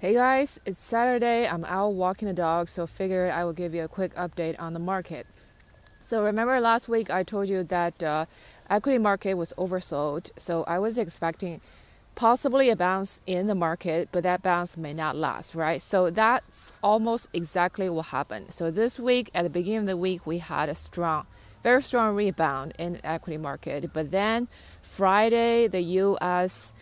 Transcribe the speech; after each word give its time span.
Hey 0.00 0.14
guys, 0.14 0.58
it's 0.64 0.78
Saturday. 0.78 1.46
I'm 1.46 1.62
out 1.66 1.90
walking 1.90 2.26
the 2.26 2.32
dog, 2.32 2.70
so 2.70 2.86
figured 2.86 3.32
I 3.32 3.44
will 3.44 3.52
give 3.52 3.74
you 3.74 3.84
a 3.84 3.88
quick 3.88 4.14
update 4.14 4.58
on 4.58 4.72
the 4.72 4.78
market. 4.78 5.26
So 6.00 6.24
remember 6.24 6.58
last 6.58 6.88
week 6.88 7.10
I 7.10 7.22
told 7.22 7.50
you 7.50 7.64
that 7.64 8.02
uh, 8.02 8.24
equity 8.70 8.96
market 8.96 9.34
was 9.34 9.52
oversold, 9.58 10.30
so 10.38 10.64
I 10.66 10.78
was 10.78 10.96
expecting 10.96 11.60
possibly 12.14 12.70
a 12.70 12.76
bounce 12.76 13.20
in 13.26 13.46
the 13.46 13.54
market, 13.54 14.08
but 14.10 14.22
that 14.22 14.40
bounce 14.40 14.74
may 14.78 14.94
not 14.94 15.16
last, 15.16 15.54
right? 15.54 15.82
So 15.82 16.08
that's 16.08 16.78
almost 16.82 17.28
exactly 17.34 17.90
what 17.90 18.06
happened. 18.06 18.54
So 18.54 18.70
this 18.70 18.98
week, 18.98 19.30
at 19.34 19.42
the 19.42 19.50
beginning 19.50 19.80
of 19.80 19.86
the 19.86 19.98
week, 19.98 20.26
we 20.26 20.38
had 20.38 20.70
a 20.70 20.74
strong, 20.74 21.26
very 21.62 21.82
strong 21.82 22.16
rebound 22.16 22.72
in 22.78 22.94
the 22.94 23.06
equity 23.06 23.36
market, 23.36 23.92
but 23.92 24.12
then 24.12 24.48
Friday, 24.80 25.68
the 25.68 25.82
U.S 25.82 26.72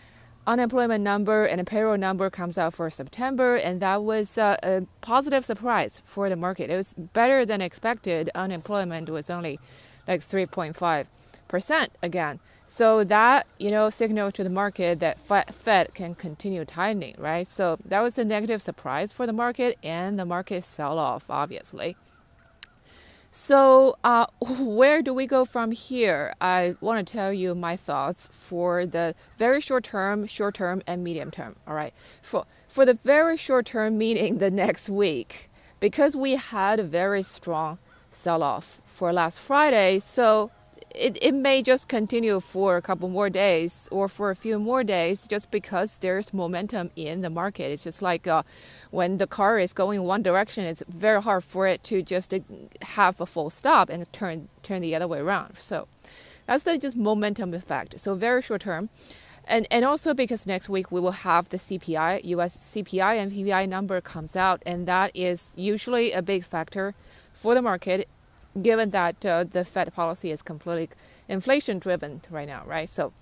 unemployment 0.48 1.04
number 1.04 1.44
and 1.44 1.60
a 1.60 1.64
payroll 1.64 1.98
number 1.98 2.30
comes 2.30 2.56
out 2.56 2.72
for 2.72 2.90
September, 2.90 3.56
and 3.56 3.80
that 3.80 4.02
was 4.02 4.38
uh, 4.38 4.56
a 4.62 4.86
positive 5.02 5.44
surprise 5.44 6.00
for 6.06 6.30
the 6.30 6.36
market. 6.36 6.70
It 6.70 6.76
was 6.76 6.94
better 6.94 7.44
than 7.44 7.60
expected. 7.60 8.30
Unemployment 8.34 9.10
was 9.10 9.28
only 9.28 9.60
like 10.08 10.22
3.5 10.22 11.06
percent 11.48 11.92
again. 12.02 12.40
So 12.66 13.04
that 13.04 13.46
you 13.58 13.70
know 13.70 13.88
signal 13.90 14.32
to 14.32 14.44
the 14.44 14.50
market 14.50 15.00
that 15.00 15.20
Fed 15.20 15.94
can 15.94 16.14
continue 16.14 16.64
tightening, 16.64 17.14
right? 17.18 17.46
So 17.46 17.78
that 17.84 18.00
was 18.00 18.18
a 18.18 18.24
negative 18.24 18.62
surprise 18.62 19.12
for 19.12 19.26
the 19.26 19.32
market, 19.32 19.78
and 19.82 20.18
the 20.18 20.24
market 20.24 20.64
sell 20.64 20.98
off 20.98 21.30
obviously. 21.30 21.96
So, 23.30 23.96
uh, 24.02 24.26
where 24.40 25.02
do 25.02 25.12
we 25.12 25.26
go 25.26 25.44
from 25.44 25.72
here? 25.72 26.34
I 26.40 26.76
want 26.80 27.06
to 27.06 27.12
tell 27.12 27.32
you 27.32 27.54
my 27.54 27.76
thoughts 27.76 28.28
for 28.32 28.86
the 28.86 29.14
very 29.36 29.60
short 29.60 29.84
term, 29.84 30.26
short 30.26 30.54
term, 30.54 30.82
and 30.86 31.04
medium 31.04 31.30
term. 31.30 31.56
All 31.66 31.74
right. 31.74 31.92
For, 32.22 32.46
for 32.66 32.84
the 32.84 32.94
very 32.94 33.36
short 33.36 33.66
term, 33.66 33.98
meaning 33.98 34.38
the 34.38 34.50
next 34.50 34.88
week, 34.88 35.50
because 35.80 36.16
we 36.16 36.36
had 36.36 36.80
a 36.80 36.84
very 36.84 37.22
strong 37.22 37.78
sell 38.10 38.42
off 38.42 38.80
for 38.86 39.12
last 39.12 39.40
Friday, 39.40 39.98
so 39.98 40.50
it, 40.94 41.18
it 41.22 41.34
may 41.34 41.62
just 41.62 41.88
continue 41.88 42.40
for 42.40 42.76
a 42.76 42.82
couple 42.82 43.08
more 43.08 43.30
days 43.30 43.88
or 43.90 44.08
for 44.08 44.30
a 44.30 44.36
few 44.36 44.58
more 44.58 44.84
days 44.84 45.26
just 45.26 45.50
because 45.50 45.98
there's 45.98 46.32
momentum 46.32 46.90
in 46.96 47.20
the 47.20 47.30
market. 47.30 47.70
It's 47.72 47.84
just 47.84 48.02
like 48.02 48.26
uh, 48.26 48.42
when 48.90 49.18
the 49.18 49.26
car 49.26 49.58
is 49.58 49.72
going 49.72 50.02
one 50.02 50.22
direction, 50.22 50.64
it's 50.64 50.82
very 50.88 51.22
hard 51.22 51.44
for 51.44 51.66
it 51.66 51.82
to 51.84 52.02
just 52.02 52.32
uh, 52.34 52.40
have 52.82 53.20
a 53.20 53.26
full 53.26 53.50
stop 53.50 53.88
and 53.90 54.10
turn 54.12 54.48
turn 54.62 54.82
the 54.82 54.94
other 54.94 55.06
way 55.06 55.18
around. 55.18 55.58
So 55.58 55.88
that's 56.46 56.64
the 56.64 56.78
just 56.78 56.96
momentum 56.96 57.54
effect. 57.54 58.00
So 58.00 58.14
very 58.14 58.42
short 58.42 58.62
term. 58.62 58.88
And, 59.50 59.66
and 59.70 59.82
also 59.82 60.12
because 60.12 60.46
next 60.46 60.68
week 60.68 60.92
we 60.92 61.00
will 61.00 61.22
have 61.26 61.48
the 61.48 61.56
CPI, 61.56 62.22
US 62.24 62.54
CPI 62.74 63.16
and 63.16 63.32
PPI 63.32 63.66
number 63.66 63.98
comes 64.02 64.36
out, 64.36 64.62
and 64.66 64.86
that 64.86 65.10
is 65.14 65.52
usually 65.56 66.12
a 66.12 66.20
big 66.20 66.44
factor 66.44 66.94
for 67.32 67.54
the 67.54 67.62
market 67.62 68.08
given 68.62 68.90
that 68.90 69.24
uh, 69.24 69.44
the 69.44 69.64
Fed 69.64 69.92
policy 69.94 70.30
is 70.30 70.42
completely 70.42 70.90
inflation 71.28 71.78
driven 71.78 72.20
right 72.30 72.48
now, 72.48 72.62
right? 72.66 72.88
So 72.88 73.12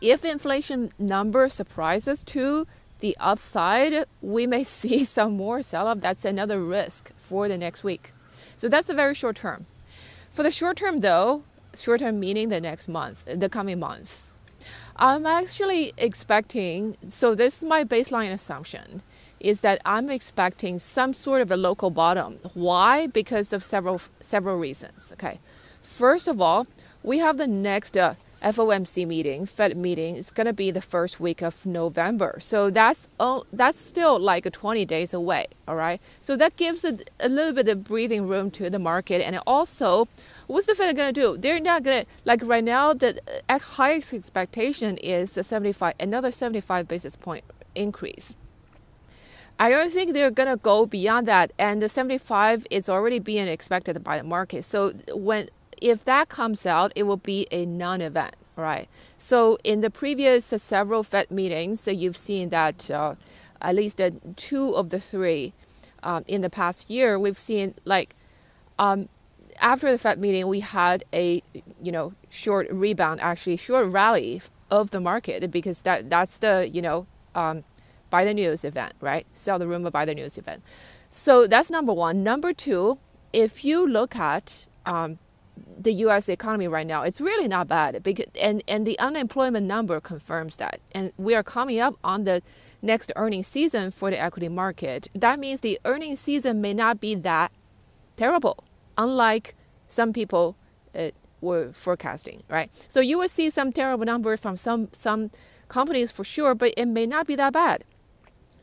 if 0.00 0.24
inflation 0.24 0.92
number 0.98 1.48
surprises 1.48 2.22
to 2.24 2.66
the 3.00 3.16
upside, 3.20 4.04
we 4.20 4.46
may 4.46 4.64
see 4.78 5.04
some 5.04 5.36
more 5.36 5.62
sell 5.62 5.86
off. 5.86 5.98
That's 5.98 6.24
another 6.24 6.60
risk 6.60 7.12
for 7.16 7.48
the 7.48 7.58
next 7.58 7.84
week. 7.84 8.12
So 8.56 8.68
that's 8.68 8.88
a 8.88 8.94
very 8.94 9.14
short 9.14 9.36
term. 9.36 9.66
For 10.32 10.42
the 10.42 10.50
short 10.50 10.76
term, 10.78 11.00
though, 11.00 11.44
short 11.74 12.00
term 12.00 12.20
meaning 12.20 12.48
the 12.48 12.60
next 12.60 12.88
month, 12.88 13.24
the 13.26 13.48
coming 13.48 13.78
month, 13.78 14.32
I'm 14.96 15.26
actually 15.26 15.92
expecting. 15.98 16.96
So 17.08 17.34
this 17.34 17.58
is 17.58 17.68
my 17.68 17.84
baseline 17.84 18.32
assumption 18.32 19.02
is 19.40 19.60
that 19.60 19.80
I'm 19.84 20.10
expecting 20.10 20.78
some 20.78 21.12
sort 21.12 21.42
of 21.42 21.50
a 21.50 21.56
local 21.56 21.90
bottom. 21.90 22.38
Why? 22.54 23.06
Because 23.06 23.52
of 23.52 23.62
several 23.62 24.00
several 24.20 24.56
reasons. 24.56 25.12
Okay, 25.12 25.38
first 25.82 26.28
of 26.28 26.40
all, 26.40 26.66
we 27.02 27.18
have 27.18 27.38
the 27.38 27.46
next 27.46 27.96
uh, 27.96 28.14
FOMC 28.42 29.06
meeting, 29.06 29.46
Fed 29.46 29.76
meeting. 29.76 30.16
It's 30.16 30.30
gonna 30.30 30.52
be 30.52 30.70
the 30.70 30.80
first 30.80 31.20
week 31.20 31.42
of 31.42 31.66
November, 31.66 32.38
so 32.40 32.70
that's 32.70 33.08
oh, 33.18 33.44
that's 33.52 33.80
still 33.80 34.18
like 34.18 34.50
20 34.50 34.84
days 34.84 35.12
away. 35.12 35.46
All 35.68 35.76
right, 35.76 36.00
so 36.20 36.36
that 36.36 36.56
gives 36.56 36.84
a, 36.84 36.98
a 37.20 37.28
little 37.28 37.52
bit 37.52 37.68
of 37.68 37.84
breathing 37.84 38.26
room 38.26 38.50
to 38.52 38.70
the 38.70 38.78
market, 38.78 39.22
and 39.22 39.38
also. 39.46 40.08
What's 40.48 40.68
the 40.68 40.76
Fed 40.76 40.96
gonna 40.96 41.12
do? 41.12 41.36
They're 41.36 41.58
not 41.58 41.82
gonna 41.82 42.04
like 42.24 42.40
right 42.44 42.62
now. 42.62 42.94
The 42.94 43.20
uh, 43.48 43.58
highest 43.58 44.14
expectation 44.14 44.96
is 44.98 45.36
a 45.36 45.42
75, 45.42 45.94
another 45.98 46.30
75 46.30 46.86
basis 46.86 47.16
point 47.16 47.42
increase. 47.74 48.36
I 49.58 49.70
don't 49.70 49.90
think 49.90 50.12
they're 50.12 50.30
going 50.30 50.48
to 50.48 50.56
go 50.56 50.86
beyond 50.86 51.26
that. 51.28 51.52
And 51.58 51.80
the 51.80 51.88
75 51.88 52.66
is 52.70 52.88
already 52.88 53.18
being 53.18 53.48
expected 53.48 54.02
by 54.04 54.18
the 54.18 54.24
market. 54.24 54.64
So 54.64 54.92
when 55.14 55.48
if 55.80 56.04
that 56.04 56.28
comes 56.28 56.64
out, 56.66 56.92
it 56.94 57.02
will 57.04 57.18
be 57.18 57.46
a 57.50 57.66
non-event, 57.66 58.34
right? 58.56 58.88
So 59.18 59.58
in 59.62 59.80
the 59.80 59.90
previous 59.90 60.46
several 60.46 61.02
Fed 61.02 61.30
meetings, 61.30 61.86
uh, 61.86 61.90
you've 61.90 62.16
seen 62.16 62.48
that 62.48 62.90
uh, 62.90 63.14
at 63.60 63.74
least 63.74 64.00
two 64.36 64.74
of 64.74 64.90
the 64.90 64.98
three 65.00 65.52
um, 66.02 66.24
in 66.26 66.40
the 66.40 66.50
past 66.50 66.88
year, 66.88 67.18
we've 67.18 67.38
seen 67.38 67.74
like 67.84 68.14
um, 68.78 69.08
after 69.60 69.90
the 69.90 69.98
Fed 69.98 70.18
meeting, 70.18 70.46
we 70.48 70.60
had 70.60 71.04
a 71.12 71.42
you 71.82 71.92
know 71.92 72.14
short 72.30 72.68
rebound, 72.70 73.20
actually 73.20 73.56
short 73.56 73.88
rally 73.88 74.40
of 74.70 74.90
the 74.90 75.00
market 75.00 75.50
because 75.50 75.82
that 75.82 76.08
that's 76.10 76.38
the 76.38 76.68
you 76.72 76.82
know 76.82 77.06
um, 77.34 77.64
buy 78.10 78.24
the 78.24 78.34
news 78.34 78.64
event, 78.64 78.94
right? 79.00 79.26
Sell 79.32 79.58
the 79.58 79.66
rumor, 79.66 79.90
buy 79.90 80.04
the 80.04 80.14
news 80.14 80.38
event. 80.38 80.62
So 81.10 81.46
that's 81.46 81.70
number 81.70 81.92
one. 81.92 82.22
Number 82.22 82.52
two, 82.52 82.98
if 83.32 83.64
you 83.64 83.86
look 83.86 84.16
at 84.16 84.66
um, 84.84 85.18
the 85.78 85.92
U.S. 85.92 86.28
economy 86.28 86.68
right 86.68 86.86
now, 86.86 87.02
it's 87.02 87.20
really 87.20 87.48
not 87.48 87.68
bad, 87.68 88.02
because, 88.02 88.26
and 88.40 88.62
and 88.68 88.86
the 88.86 88.98
unemployment 88.98 89.66
number 89.66 90.00
confirms 90.00 90.56
that. 90.56 90.80
And 90.92 91.12
we 91.16 91.34
are 91.34 91.42
coming 91.42 91.80
up 91.80 91.96
on 92.04 92.24
the 92.24 92.42
next 92.82 93.12
earnings 93.16 93.46
season 93.46 93.90
for 93.90 94.10
the 94.10 94.20
equity 94.20 94.48
market. 94.48 95.08
That 95.14 95.38
means 95.38 95.60
the 95.60 95.80
earnings 95.84 96.20
season 96.20 96.60
may 96.60 96.74
not 96.74 97.00
be 97.00 97.14
that 97.14 97.52
terrible, 98.16 98.64
unlike 98.96 99.54
some 99.88 100.12
people 100.12 100.56
uh, 100.94 101.10
were 101.40 101.72
forecasting, 101.72 102.42
right? 102.48 102.70
So 102.88 103.00
you 103.00 103.18
will 103.18 103.28
see 103.28 103.50
some 103.50 103.72
terrible 103.72 104.04
numbers 104.04 104.40
from 104.40 104.56
some 104.56 104.88
some 104.92 105.30
companies 105.68 106.10
for 106.12 106.24
sure, 106.24 106.54
but 106.54 106.72
it 106.76 106.86
may 106.86 107.06
not 107.06 107.26
be 107.26 107.36
that 107.36 107.52
bad. 107.52 107.84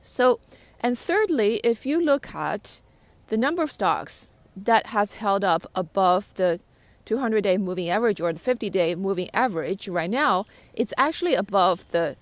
So, 0.04 0.40
and 0.82 0.98
thirdly, 0.98 1.62
if 1.64 1.86
you 1.86 2.04
look 2.04 2.36
at 2.36 2.82
the 3.30 3.38
number 3.38 3.64
of 3.64 3.72
stocks 3.72 4.34
that 4.56 4.88
has 4.88 5.14
held 5.14 5.44
up 5.44 5.66
above 5.74 6.34
the 6.36 6.60
200 7.06 7.42
day 7.42 7.58
moving 7.58 7.90
average 7.90 8.22
or 8.22 8.32
the 8.32 8.40
50 8.40 8.70
day 8.70 8.96
moving 8.96 9.30
average 9.34 9.88
right 9.88 10.10
now, 10.10 10.46
it's 10.74 10.94
actually 10.98 11.34
above 11.34 11.90
the 11.92 12.18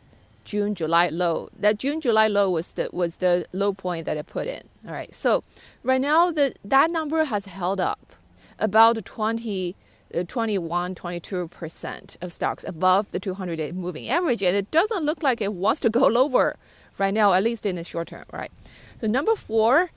June 0.46 0.75
July 0.75 1.09
low. 1.09 1.50
That 1.58 1.78
June 1.78 2.02
July 2.02 2.28
low 2.28 2.50
was 2.50 2.74
the 2.74 2.90
was 2.94 3.18
the 3.18 3.46
low 3.52 3.74
point 3.74 4.06
that 4.06 4.18
I 4.18 4.22
put 4.22 4.48
in. 4.48 4.63
All 4.88 4.94
right. 4.94 5.13
So 5.13 5.44
right 5.84 6.02
now 6.02 6.31
the 6.31 6.53
that 6.63 6.92
number 6.92 7.25
has 7.25 7.46
held 7.46 7.80
up 7.80 8.16
about 8.59 9.03
20 9.03 9.75
uh, 10.13 10.24
21 10.28 10.96
22% 10.96 12.18
of 12.22 12.34
stocks 12.34 12.66
above 12.68 13.12
the 13.12 13.19
200 13.19 13.56
day 13.56 13.72
moving 13.72 14.09
average 14.09 14.44
and 14.44 14.56
it 14.56 14.69
doesn't 14.69 15.06
look 15.06 15.24
like 15.24 15.42
it 15.42 15.53
wants 15.53 15.80
to 15.80 15.90
go 15.90 16.08
lower 16.19 16.58
right 17.01 17.13
now, 17.13 17.34
at 17.34 17.44
least 17.44 17.66
in 17.66 17.75
the 17.75 17.84
short 17.84 18.07
term, 18.07 18.25
right? 18.31 18.51
So 19.00 19.07
number 19.07 19.35
four, 19.35 19.89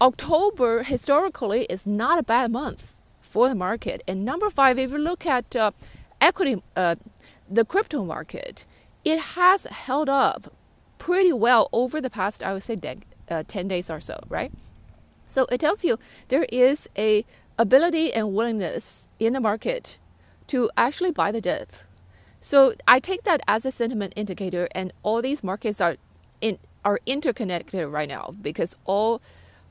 October 0.00 0.82
historically 0.84 1.62
is 1.64 1.86
not 1.86 2.18
a 2.18 2.22
bad 2.22 2.52
month 2.52 2.94
for 3.20 3.48
the 3.48 3.54
market. 3.54 4.02
And 4.06 4.24
number 4.24 4.48
five, 4.50 4.78
if 4.78 4.92
you 4.92 4.98
look 4.98 5.24
at 5.26 5.56
uh, 5.56 5.72
equity, 6.20 6.62
uh, 6.76 6.96
the 7.50 7.64
crypto 7.64 8.04
market, 8.04 8.66
it 9.04 9.18
has 9.38 9.64
held 9.64 10.08
up 10.08 10.52
pretty 10.98 11.32
well 11.32 11.68
over 11.72 12.00
the 12.00 12.10
past, 12.10 12.42
I 12.42 12.52
would 12.52 12.62
say, 12.62 12.78
uh, 13.30 13.42
10 13.48 13.68
days 13.68 13.90
or 13.90 14.00
so, 14.00 14.20
right? 14.28 14.52
So 15.26 15.46
it 15.50 15.60
tells 15.60 15.82
you 15.82 15.98
there 16.28 16.46
is 16.52 16.88
a 16.96 17.24
ability 17.58 18.12
and 18.12 18.34
willingness 18.34 19.08
in 19.18 19.32
the 19.32 19.40
market 19.40 19.98
to 20.48 20.70
actually 20.76 21.10
buy 21.10 21.32
the 21.32 21.40
dip 21.40 21.72
so 22.40 22.74
I 22.86 23.00
take 23.00 23.22
that 23.24 23.40
as 23.48 23.64
a 23.64 23.70
sentiment 23.70 24.12
indicator, 24.16 24.68
and 24.72 24.92
all 25.02 25.22
these 25.22 25.42
markets 25.42 25.80
are 25.80 25.96
in 26.40 26.58
are 26.84 27.00
interconnected 27.06 27.88
right 27.88 28.08
now 28.08 28.34
because 28.40 28.76
all 28.84 29.20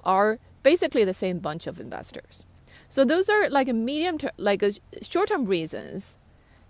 are 0.03 0.37
basically 0.63 1.05
the 1.05 1.13
same 1.13 1.39
bunch 1.39 1.67
of 1.67 1.79
investors. 1.79 2.45
So 2.89 3.05
those 3.05 3.29
are 3.29 3.49
like 3.49 3.69
a 3.69 3.73
medium 3.73 4.17
term, 4.17 4.31
like 4.37 4.61
a 4.61 4.73
short 5.01 5.29
term 5.29 5.45
reasons 5.45 6.17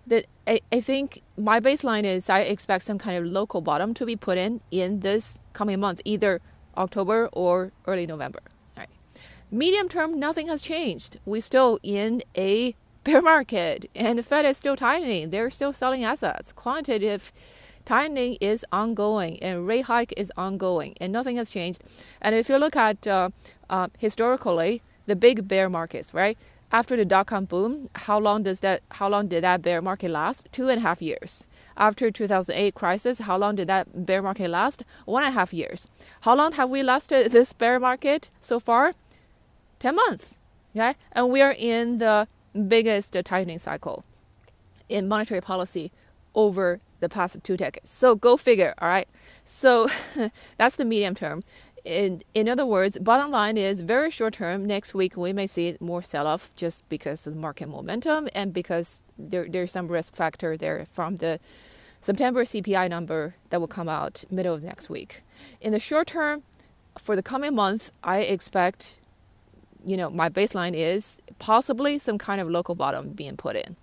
that 0.07 0.25
I, 0.45 0.61
I 0.71 0.81
think 0.81 1.23
my 1.37 1.59
baseline 1.59 2.03
is 2.03 2.29
I 2.29 2.41
expect 2.41 2.83
some 2.83 2.97
kind 2.99 3.17
of 3.17 3.25
local 3.25 3.61
bottom 3.61 3.93
to 3.95 4.05
be 4.05 4.15
put 4.15 4.37
in 4.37 4.61
in 4.69 4.99
this 4.99 5.39
coming 5.53 5.79
month, 5.79 6.01
either 6.05 6.41
October 6.77 7.29
or 7.33 7.71
early 7.87 8.05
November. 8.05 8.39
All 8.77 8.81
right. 8.81 8.89
Medium 9.49 9.89
term, 9.89 10.19
nothing 10.19 10.47
has 10.47 10.61
changed. 10.61 11.17
We're 11.25 11.41
still 11.41 11.79
in 11.81 12.21
a 12.37 12.75
bear 13.05 13.21
market 13.21 13.89
and 13.95 14.19
the 14.19 14.23
Fed 14.23 14.45
is 14.45 14.57
still 14.57 14.75
tightening. 14.75 15.29
They're 15.29 15.51
still 15.51 15.71
selling 15.71 16.03
assets. 16.03 16.51
Quantitative 16.51 17.31
tightening 17.85 18.37
is 18.41 18.65
ongoing 18.71 19.41
and 19.41 19.67
rate 19.67 19.85
hike 19.85 20.13
is 20.17 20.33
ongoing 20.35 20.95
and 20.99 21.13
nothing 21.13 21.37
has 21.37 21.51
changed. 21.51 21.83
And 22.21 22.35
if 22.35 22.49
you 22.49 22.57
look 22.57 22.75
at 22.75 23.07
uh, 23.07 23.29
uh, 23.69 23.87
historically, 23.99 24.81
the 25.05 25.15
big 25.15 25.47
bear 25.47 25.69
markets, 25.69 26.13
right? 26.13 26.35
After 26.71 26.97
the 26.97 27.05
dot 27.05 27.27
com 27.27 27.45
boom, 27.45 27.87
how 27.93 28.19
long 28.19 28.41
does 28.41 28.61
that? 28.61 28.81
How 28.89 29.07
long 29.07 29.27
did 29.27 29.43
that 29.43 29.61
bear 29.61 29.83
market 29.83 30.09
last? 30.09 30.49
Two 30.51 30.67
and 30.67 30.79
a 30.79 30.81
half 30.81 30.99
years. 30.99 31.45
After 31.77 32.09
2008 32.09 32.73
crisis, 32.73 33.19
how 33.19 33.37
long 33.37 33.55
did 33.55 33.67
that 33.67 34.05
bear 34.05 34.21
market 34.23 34.49
last? 34.49 34.83
One 35.05 35.23
and 35.23 35.31
a 35.31 35.39
half 35.39 35.53
years. 35.53 35.87
How 36.21 36.35
long 36.35 36.53
have 36.53 36.71
we 36.71 36.81
lasted 36.81 37.31
this 37.31 37.53
bear 37.53 37.79
market 37.79 38.29
so 38.41 38.59
far? 38.59 38.93
10 39.79 39.95
months. 39.95 40.35
Okay, 40.75 40.95
and 41.11 41.29
we 41.29 41.41
are 41.41 41.55
in 41.57 41.99
the 41.99 42.27
biggest 42.67 43.17
tightening 43.25 43.59
cycle 43.59 44.03
in 44.89 45.07
monetary 45.07 45.41
policy 45.41 45.91
over 46.33 46.79
the 46.99 47.09
past 47.09 47.43
two 47.43 47.57
decades. 47.57 47.89
So 47.89 48.15
go 48.15 48.37
figure, 48.37 48.73
all 48.79 48.87
right? 48.87 49.07
So 49.43 49.89
that's 50.57 50.75
the 50.75 50.85
medium 50.85 51.15
term. 51.15 51.43
In, 51.83 52.23
in 52.33 52.49
other 52.49 52.65
words, 52.65 52.97
bottom 52.97 53.29
line 53.29 53.57
is 53.57 53.81
very 53.81 54.09
short 54.09 54.33
term. 54.33 54.65
Next 54.65 54.95
week, 54.95 55.15
we 55.15 55.33
may 55.33 55.45
see 55.45 55.77
more 55.79 56.01
sell 56.01 56.25
off 56.25 56.51
just 56.55 56.87
because 56.89 57.27
of 57.27 57.35
the 57.35 57.39
market 57.39 57.69
momentum 57.69 58.27
and 58.33 58.51
because 58.51 59.03
there, 59.19 59.47
there's 59.47 59.71
some 59.71 59.87
risk 59.87 60.15
factor 60.15 60.57
there 60.57 60.87
from 60.91 61.17
the 61.17 61.39
September 62.01 62.43
CPI 62.43 62.89
number 62.89 63.35
that 63.49 63.59
will 63.59 63.67
come 63.67 63.87
out 63.87 64.23
middle 64.31 64.53
of 64.53 64.63
next 64.63 64.89
week. 64.89 65.21
In 65.61 65.73
the 65.73 65.79
short 65.79 66.07
term, 66.07 66.43
for 66.97 67.15
the 67.15 67.23
coming 67.23 67.53
month, 67.53 67.91
I 68.03 68.19
expect, 68.21 68.99
you 69.85 69.97
know, 69.97 70.09
my 70.09 70.29
baseline 70.29 70.73
is 70.73 71.21
possibly 71.39 71.99
some 71.99 72.17
kind 72.17 72.41
of 72.41 72.49
local 72.49 72.75
bottom 72.75 73.09
being 73.09 73.37
put 73.37 73.55
in. 73.55 73.75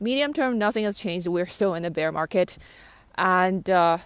Medium 0.00 0.32
term, 0.32 0.58
nothing 0.58 0.84
has 0.84 0.98
changed. 0.98 1.26
We're 1.26 1.48
still 1.48 1.74
in 1.74 1.82
the 1.82 1.90
bear 1.90 2.12
market. 2.12 2.58
And 3.16 3.68
uh, 3.68 3.98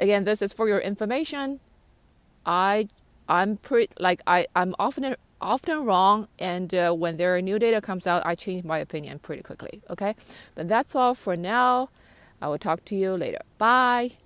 again, 0.00 0.24
this 0.24 0.42
is 0.42 0.52
for 0.52 0.68
your 0.68 0.78
information. 0.78 1.60
I 2.46 2.88
I'm 3.28 3.56
pretty 3.56 3.92
like 3.98 4.22
I 4.26 4.46
I'm 4.54 4.74
often 4.78 5.16
often 5.40 5.84
wrong, 5.84 6.28
and 6.38 6.72
uh, 6.74 6.92
when 6.92 7.16
there 7.16 7.34
are 7.36 7.42
new 7.42 7.58
data 7.58 7.80
comes 7.80 8.06
out, 8.06 8.24
I 8.24 8.34
change 8.34 8.64
my 8.64 8.78
opinion 8.78 9.18
pretty 9.18 9.42
quickly. 9.42 9.82
Okay, 9.90 10.14
but 10.54 10.68
that's 10.68 10.94
all 10.94 11.14
for 11.14 11.36
now. 11.36 11.88
I 12.40 12.48
will 12.48 12.58
talk 12.58 12.84
to 12.86 12.96
you 12.96 13.16
later. 13.16 13.38
Bye. 13.58 14.21